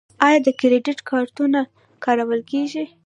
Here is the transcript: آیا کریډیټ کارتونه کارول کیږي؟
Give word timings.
آیا 0.25 0.39
کریډیټ 0.59 0.99
کارتونه 1.09 1.59
کارول 2.03 2.39
کیږي؟ 2.51 2.83